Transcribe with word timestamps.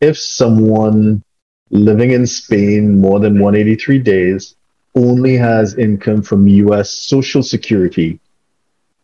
if 0.00 0.18
someone 0.18 1.22
living 1.70 2.10
in 2.10 2.26
Spain 2.26 3.00
more 3.00 3.20
than 3.20 3.38
183 3.38 3.98
days 3.98 4.56
only 4.94 5.36
has 5.36 5.74
income 5.74 6.22
from 6.22 6.48
US 6.48 6.90
Social 6.90 7.42
Security, 7.42 8.18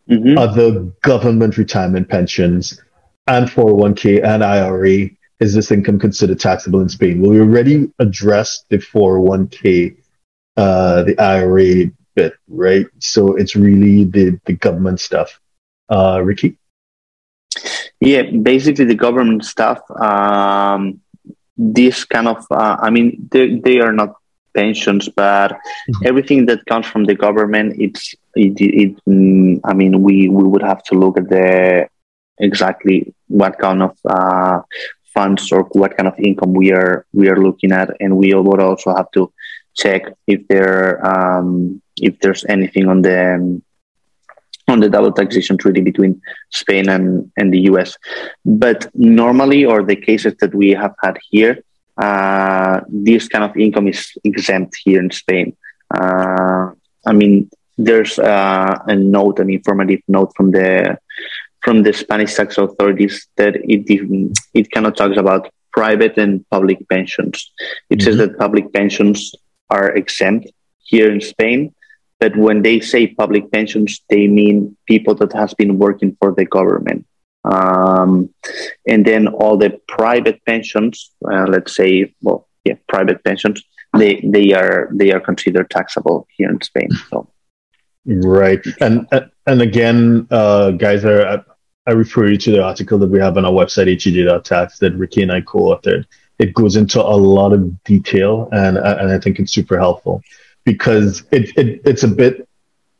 Mhm. 0.09 0.37
other 0.37 0.81
government 1.01 1.57
retirement 1.57 2.07
pensions, 2.09 2.81
and 3.27 3.49
401k 3.49 4.21
and 4.21 4.43
IRA, 4.43 5.09
is 5.39 5.53
this 5.53 5.71
income 5.71 5.99
considered 5.99 6.39
taxable 6.39 6.81
in 6.81 6.89
Spain? 6.89 7.21
Well, 7.21 7.31
we 7.31 7.39
already 7.39 7.91
addressed 7.99 8.65
the 8.69 8.79
401k, 8.79 9.95
uh, 10.55 11.03
the 11.03 11.19
IRA 11.19 11.91
bit, 12.15 12.33
right? 12.47 12.87
So 12.99 13.35
it's 13.35 13.55
really 13.55 14.05
the, 14.05 14.39
the 14.45 14.53
government 14.53 14.99
stuff. 14.99 15.39
Uh, 15.89 16.21
Ricky? 16.23 16.57
Yeah, 17.99 18.23
basically 18.23 18.85
the 18.85 18.95
government 18.95 19.45
stuff. 19.45 19.79
Um, 19.91 20.99
this 21.57 22.03
kind 22.05 22.27
of, 22.27 22.45
uh, 22.51 22.77
I 22.79 22.89
mean, 22.89 23.27
they, 23.31 23.55
they 23.55 23.79
are 23.79 23.91
not 23.91 24.15
pensions, 24.53 25.09
but 25.09 25.51
Mhm. 25.89 26.05
everything 26.05 26.45
that 26.47 26.65
comes 26.65 26.85
from 26.87 27.05
the 27.05 27.15
government, 27.15 27.75
it's, 27.79 28.13
it, 28.35 28.55
it, 28.59 29.05
mm, 29.07 29.59
I 29.63 29.73
mean, 29.73 30.01
we, 30.01 30.27
we 30.29 30.43
would 30.43 30.63
have 30.63 30.83
to 30.83 30.95
look 30.95 31.17
at 31.17 31.29
the 31.29 31.87
exactly 32.39 33.13
what 33.27 33.57
kind 33.59 33.81
of 33.81 33.97
uh, 34.07 34.61
funds 35.13 35.51
or 35.51 35.63
what 35.71 35.97
kind 35.97 36.07
of 36.07 36.13
income 36.19 36.53
we 36.53 36.71
are 36.71 37.05
we 37.13 37.29
are 37.29 37.37
looking 37.41 37.71
at, 37.71 37.89
and 37.99 38.15
we 38.17 38.33
would 38.33 38.59
also 38.61 38.95
have 38.95 39.09
to 39.11 39.31
check 39.75 40.03
if 40.27 40.47
there 40.47 40.99
um, 41.05 41.81
if 41.97 42.19
there's 42.19 42.45
anything 42.47 42.87
on 42.87 43.01
the 43.01 43.35
um, 43.35 43.63
on 44.67 44.79
the 44.79 44.89
double 44.89 45.11
taxation 45.11 45.57
treaty 45.57 45.81
between 45.81 46.21
Spain 46.51 46.89
and, 46.89 47.31
and 47.37 47.53
the 47.53 47.61
US. 47.71 47.97
But 48.45 48.89
normally, 48.93 49.65
or 49.65 49.83
the 49.83 49.95
cases 49.95 50.35
that 50.39 50.53
we 50.53 50.71
have 50.71 50.93
had 51.01 51.17
here, 51.29 51.63
uh, 52.01 52.81
this 52.89 53.27
kind 53.27 53.43
of 53.43 53.55
income 53.57 53.87
is 53.87 54.11
exempt 54.23 54.77
here 54.83 54.99
in 54.99 55.09
Spain. 55.11 55.55
Uh, 55.93 56.71
I 57.05 57.13
mean, 57.13 57.49
there's 57.77 58.19
uh, 58.19 58.77
a 58.87 58.95
note, 58.95 59.39
an 59.39 59.49
informative 59.49 60.01
note 60.07 60.31
from 60.35 60.51
the 60.51 60.97
from 61.63 61.83
the 61.83 61.91
Spanish 61.91 62.33
tax 62.35 62.57
authorities 62.57 63.27
that 63.37 63.55
it 63.55 63.83
it 64.53 64.71
kind 64.71 64.85
of 64.85 64.95
talks 64.95 65.17
about 65.17 65.49
private 65.73 66.17
and 66.17 66.47
public 66.49 66.87
pensions. 66.89 67.51
It 67.89 68.01
says 68.01 68.15
Mhm. 68.15 68.19
that 68.19 68.37
public 68.39 68.73
pensions 68.73 69.33
are 69.69 69.89
exempt 69.91 70.47
here 70.83 71.11
in 71.11 71.21
Spain, 71.21 71.73
but 72.19 72.35
when 72.35 72.61
they 72.61 72.79
say 72.79 73.07
public 73.07 73.51
pensions, 73.51 74.01
they 74.09 74.27
mean 74.27 74.75
people 74.87 75.13
that 75.15 75.33
has 75.33 75.53
been 75.53 75.77
working 75.77 76.17
for 76.19 76.33
the 76.33 76.45
government. 76.45 77.05
Um, 77.43 78.33
and 78.87 79.05
then 79.05 79.27
all 79.27 79.57
the 79.57 79.79
private 79.87 80.43
pensions, 80.45 81.11
uh, 81.31 81.45
let's 81.47 81.75
say, 81.75 82.13
well, 82.21 82.47
yeah, 82.65 82.75
private 82.89 83.23
pensions, 83.23 83.63
they 83.97 84.19
they 84.23 84.53
are 84.53 84.89
they 84.91 85.11
are 85.11 85.19
considered 85.19 85.69
taxable 85.69 86.27
here 86.35 86.49
in 86.49 86.61
Spain. 86.61 86.89
So 87.09 87.29
Right. 88.07 88.65
And 88.79 89.07
and 89.45 89.61
again, 89.61 90.27
uh, 90.31 90.71
guys, 90.71 91.05
I, 91.05 91.43
I 91.85 91.91
refer 91.91 92.27
you 92.27 92.37
to 92.37 92.51
the 92.51 92.63
article 92.63 92.97
that 92.99 93.09
we 93.09 93.19
have 93.19 93.37
on 93.37 93.45
our 93.45 93.51
website, 93.51 93.87
htj.tax, 93.87 94.79
that 94.79 94.95
Ricky 94.95 95.21
and 95.21 95.31
I 95.31 95.41
co-authored. 95.41 96.05
It 96.39 96.53
goes 96.53 96.75
into 96.75 97.01
a 97.01 97.17
lot 97.17 97.51
of 97.51 97.83
detail, 97.83 98.47
and 98.51 98.77
and 98.77 99.11
I 99.11 99.19
think 99.19 99.39
it's 99.39 99.53
super 99.53 99.77
helpful 99.77 100.23
because 100.67 101.23
it, 101.31 101.57
it 101.57 101.81
it's 101.85 102.03
a 102.03 102.07
bit 102.09 102.47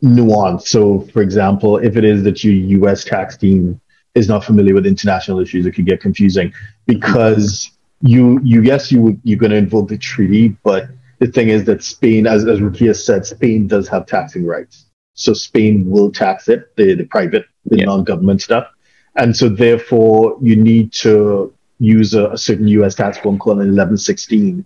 nuanced. 0.02 0.68
So, 0.68 1.02
for 1.14 1.22
example, 1.22 1.78
if 1.78 1.98
it 1.98 2.06
is 2.06 2.24
that 2.24 2.44
your 2.44 2.54
U.S. 2.80 3.04
tax 3.04 3.36
team 3.36 3.82
is 4.16 4.30
not 4.30 4.44
familiar 4.46 4.74
with 4.74 4.86
international 4.88 5.40
issues, 5.42 5.66
it 5.66 5.74
could 5.74 5.86
get 5.86 6.00
confusing 6.02 6.54
because 6.86 7.70
you 8.02 8.40
you 8.42 8.62
yes 8.62 8.90
you 8.90 9.20
you're 9.24 9.38
going 9.38 9.52
to 9.52 9.58
invoke 9.58 9.90
the 9.90 9.98
treaty, 9.98 10.56
but 10.64 10.86
the 11.20 11.28
thing 11.28 11.50
is 11.50 11.66
that 11.66 11.84
Spain, 11.84 12.26
as 12.26 12.46
as 12.46 12.60
has 12.80 13.06
said, 13.06 13.26
Spain 13.26 13.68
does 13.68 13.88
have 13.90 14.06
taxing 14.06 14.46
rights. 14.46 14.86
So 15.16 15.34
Spain 15.34 15.90
will 15.90 16.12
tax 16.12 16.48
it, 16.48 16.74
the, 16.78 16.94
the 16.94 17.06
private, 17.06 17.46
the 17.66 17.80
Yeah. 17.80 17.86
non-government 17.86 18.42
stuff. 18.42 18.68
And 19.16 19.36
so 19.36 19.50
therefore 19.50 20.38
you 20.42 20.56
need 20.56 20.94
to 21.06 21.52
use 21.80 22.14
a, 22.14 22.32
a 22.32 22.38
certain 22.38 22.68
US 22.80 22.96
tax 22.96 23.18
form 23.18 23.38
called 23.40 23.58
an 23.58 23.76
1116. 23.76 24.66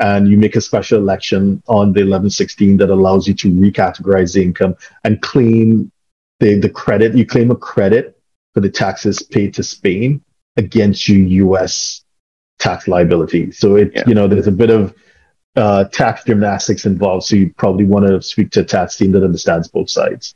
And 0.00 0.28
you 0.28 0.36
make 0.38 0.56
a 0.56 0.60
special 0.60 0.98
election 0.98 1.62
on 1.68 1.92
the 1.92 2.00
1116 2.00 2.78
that 2.78 2.90
allows 2.90 3.28
you 3.28 3.34
to 3.34 3.50
recategorize 3.50 4.32
the 4.34 4.42
income 4.42 4.74
and 5.04 5.20
claim 5.20 5.92
the, 6.40 6.58
the 6.58 6.70
credit. 6.70 7.14
You 7.14 7.26
claim 7.26 7.50
a 7.50 7.56
credit 7.56 8.18
for 8.54 8.60
the 8.60 8.70
taxes 8.70 9.22
paid 9.22 9.54
to 9.54 9.62
Spain 9.62 10.22
against 10.56 11.06
your 11.08 11.52
US 11.52 12.02
tax 12.58 12.88
liability. 12.88 13.52
So 13.52 13.76
it, 13.76 13.92
Yeah. 13.94 14.04
you 14.06 14.14
know, 14.14 14.26
there's 14.26 14.46
a 14.46 14.52
bit 14.52 14.70
of 14.70 14.94
uh, 15.56 15.84
tax 15.84 16.24
gymnastics 16.24 16.86
involved. 16.86 17.24
So 17.26 17.36
you 17.36 17.52
probably 17.56 17.84
want 17.84 18.06
to 18.06 18.22
speak 18.22 18.50
to 18.52 18.60
a 18.60 18.64
tax 18.64 18.96
team 18.96 19.12
that 19.12 19.22
understands 19.22 19.68
both 19.68 19.90
sides. 19.90 20.34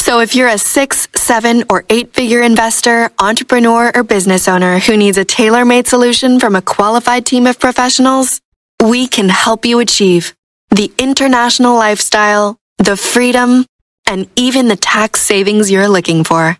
So 0.00 0.20
if 0.20 0.34
you're 0.34 0.48
a 0.48 0.58
six, 0.58 1.08
seven, 1.14 1.64
or 1.70 1.84
eight 1.88 2.12
figure 2.14 2.42
investor, 2.42 3.10
entrepreneur, 3.18 3.92
or 3.94 4.02
business 4.02 4.48
owner 4.48 4.78
who 4.78 4.96
needs 4.96 5.18
a 5.18 5.24
tailor 5.24 5.64
made 5.64 5.86
solution 5.86 6.40
from 6.40 6.56
a 6.56 6.62
qualified 6.62 7.26
team 7.26 7.46
of 7.46 7.58
professionals, 7.58 8.40
we 8.80 9.06
can 9.06 9.28
help 9.28 9.64
you 9.64 9.80
achieve 9.80 10.34
the 10.70 10.92
international 10.98 11.74
lifestyle, 11.74 12.56
the 12.78 12.96
freedom, 12.96 13.66
and 14.06 14.28
even 14.36 14.68
the 14.68 14.76
tax 14.76 15.20
savings 15.20 15.70
you're 15.70 15.88
looking 15.88 16.24
for. 16.24 16.56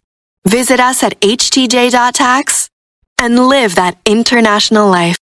Visit 0.47 0.81
us 0.81 1.03
at 1.03 1.21
htj.tax 1.21 2.69
and 3.19 3.49
live 3.49 3.75
that 3.75 3.99
international 4.05 4.89
life. 4.89 5.19